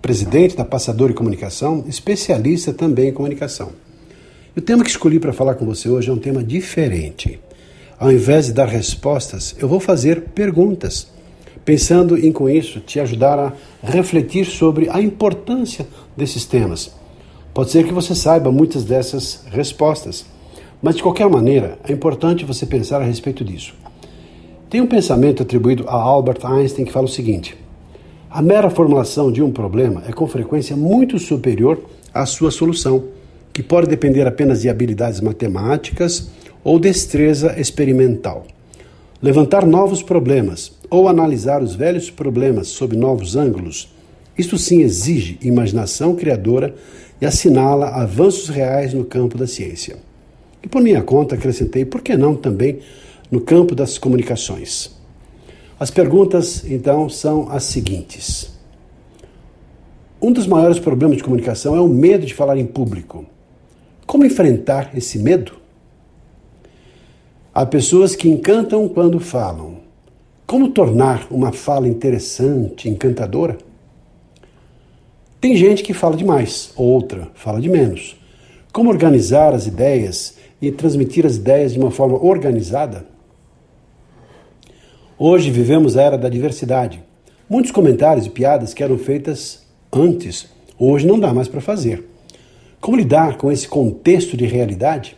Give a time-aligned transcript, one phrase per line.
[0.00, 3.70] presidente da Passadori Comunicação, especialista também em comunicação.
[4.54, 7.38] E o tema que escolhi para falar com você hoje é um tema diferente.
[7.98, 11.08] Ao invés de dar respostas, eu vou fazer perguntas,
[11.64, 15.86] pensando em com isso te ajudar a refletir sobre a importância
[16.16, 16.92] desses temas.
[17.52, 20.24] Pode ser que você saiba muitas dessas respostas,
[20.80, 23.74] mas de qualquer maneira é importante você pensar a respeito disso.
[24.70, 27.56] Tem um pensamento atribuído a Albert Einstein que fala o seguinte:
[28.30, 31.80] a mera formulação de um problema é com frequência muito superior
[32.12, 33.04] à sua solução,
[33.54, 36.28] que pode depender apenas de habilidades matemáticas
[36.62, 38.46] ou destreza experimental.
[39.22, 43.92] Levantar novos problemas ou analisar os velhos problemas sob novos ângulos,
[44.36, 46.74] isto sim exige imaginação criadora
[47.20, 49.96] e assinala avanços reais no campo da ciência.
[50.62, 52.80] E por minha conta acrescentei, por que não também
[53.30, 54.96] no campo das comunicações?
[55.80, 58.50] As perguntas, então, são as seguintes.
[60.20, 63.24] Um dos maiores problemas de comunicação é o medo de falar em público.
[64.04, 65.52] Como enfrentar esse medo?
[67.54, 69.76] Há pessoas que encantam quando falam.
[70.44, 73.58] Como tornar uma fala interessante, encantadora?
[75.40, 78.16] Tem gente que fala demais, outra fala de menos.
[78.72, 83.06] Como organizar as ideias e transmitir as ideias de uma forma organizada?
[85.20, 87.02] Hoje vivemos a era da diversidade.
[87.50, 90.46] Muitos comentários e piadas que eram feitas antes,
[90.78, 92.04] hoje não dá mais para fazer.
[92.80, 95.16] Como lidar com esse contexto de realidade?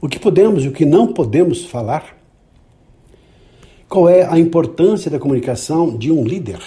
[0.00, 2.16] O que podemos e o que não podemos falar?
[3.86, 6.60] Qual é a importância da comunicação de um líder?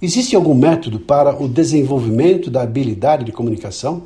[0.00, 4.04] Existe algum método para o desenvolvimento da habilidade de comunicação?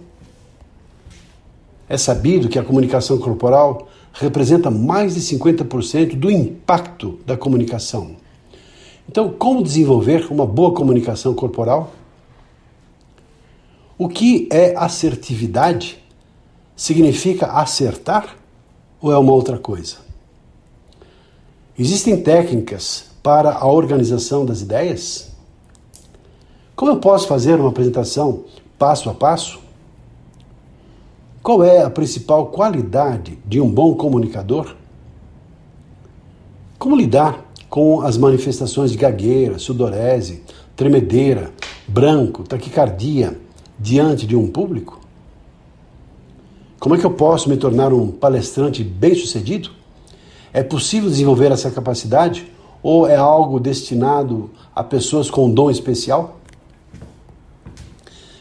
[1.87, 8.17] É sabido que a comunicação corporal representa mais de 50% do impacto da comunicação.
[9.09, 11.93] Então, como desenvolver uma boa comunicação corporal?
[13.99, 16.03] O que é assertividade?
[16.77, 18.37] Significa acertar
[19.01, 19.97] ou é uma outra coisa?
[21.79, 25.33] Existem técnicas para a organização das ideias?
[26.77, 28.45] Como eu posso fazer uma apresentação
[28.79, 29.64] passo a passo?
[31.45, 34.75] Qual é a principal qualidade de um bom comunicador?
[36.79, 40.43] Como lidar com as manifestações de gagueira, sudorese,
[40.75, 41.53] tremedeira,
[41.87, 43.39] branco, taquicardia
[43.79, 44.99] diante de um público?
[46.81, 49.69] Como é que eu posso me tornar um palestrante bem-sucedido?
[50.51, 52.51] É possível desenvolver essa capacidade
[52.83, 56.41] ou é algo destinado a pessoas com um dom especial?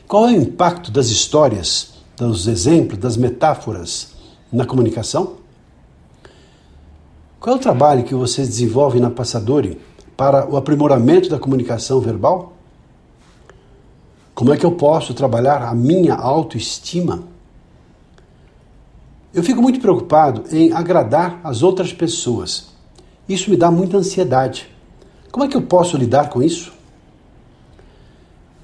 [0.07, 1.92] Qual é o impacto das histórias
[2.27, 4.13] dos exemplos, das metáforas
[4.51, 5.37] na comunicação?
[7.39, 9.77] Qual é o trabalho que vocês desenvolvem na Passadori
[10.15, 12.53] para o aprimoramento da comunicação verbal?
[14.33, 17.23] Como é que eu posso trabalhar a minha autoestima?
[19.33, 22.69] Eu fico muito preocupado em agradar as outras pessoas.
[23.27, 24.69] Isso me dá muita ansiedade.
[25.31, 26.71] Como é que eu posso lidar com isso?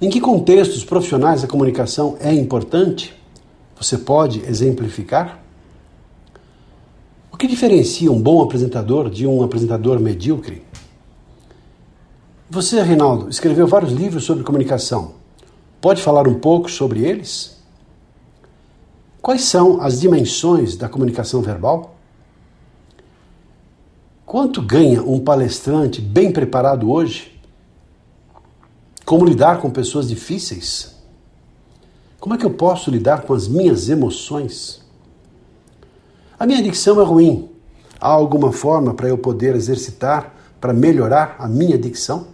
[0.01, 3.19] Em que contextos profissionais a comunicação é importante?
[3.79, 5.40] Você pode exemplificar?
[7.31, 10.63] O que diferencia um bom apresentador de um apresentador medíocre?
[12.50, 15.13] Você, Reinaldo, escreveu vários livros sobre comunicação.
[15.79, 17.57] Pode falar um pouco sobre eles?
[19.22, 21.95] Quais são as dimensões da comunicação verbal?
[24.25, 27.39] Quanto ganha um palestrante bem preparado hoje?
[29.06, 30.99] Como lidar com pessoas difíceis?
[32.19, 34.81] Como é que eu posso lidar com as minhas emoções?
[36.38, 37.50] A minha dicção é ruim.
[38.00, 42.27] Há alguma forma para eu poder exercitar, para melhorar a minha dicção?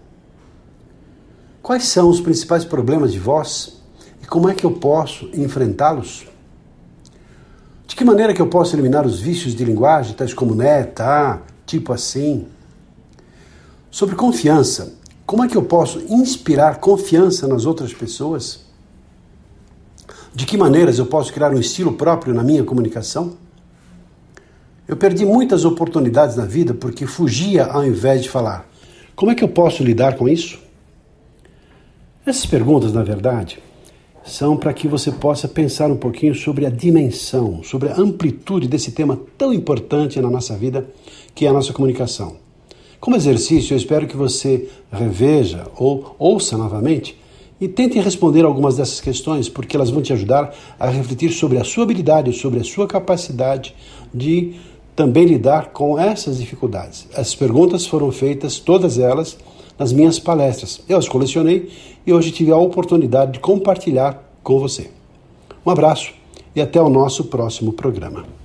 [1.62, 3.80] Quais são os principais problemas de voz
[4.24, 6.28] e como é que eu posso enfrentá-los?
[7.86, 11.44] De que maneira que eu posso eliminar os vícios de linguagem, tais como né, tá,
[11.64, 12.48] tipo assim?
[13.92, 14.94] Sobre confiança,
[15.28, 18.65] como é que eu posso inspirar confiança nas outras pessoas?
[20.36, 23.38] De que maneiras eu posso criar um estilo próprio na minha comunicação?
[24.86, 28.70] Eu perdi muitas oportunidades na vida porque fugia ao invés de falar.
[29.16, 30.60] Como é que eu posso lidar com isso?
[32.26, 33.60] Essas perguntas, na verdade,
[34.26, 38.92] são para que você possa pensar um pouquinho sobre a dimensão, sobre a amplitude desse
[38.92, 40.86] tema tão importante na nossa vida,
[41.34, 42.36] que é a nossa comunicação.
[43.00, 47.18] Como exercício, eu espero que você reveja ou ouça novamente
[47.60, 51.63] e tente responder algumas dessas questões, porque elas vão te ajudar a refletir sobre a
[51.63, 53.75] sua habilidade, sobre a sua capacidade
[54.13, 54.56] de
[54.96, 57.07] também lidar com essas dificuldades.
[57.16, 59.38] As perguntas foram feitas, todas elas,
[59.78, 60.81] nas minhas palestras.
[60.88, 61.69] Eu as colecionei
[62.06, 64.90] e hoje tive a oportunidade de compartilhar com você.
[65.66, 66.13] Um abraço
[66.56, 68.44] e até o nosso próximo programa.